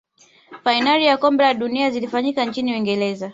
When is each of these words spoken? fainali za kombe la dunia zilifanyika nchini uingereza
fainali 0.63 1.05
za 1.05 1.17
kombe 1.17 1.43
la 1.43 1.53
dunia 1.53 1.89
zilifanyika 1.91 2.45
nchini 2.45 2.73
uingereza 2.73 3.29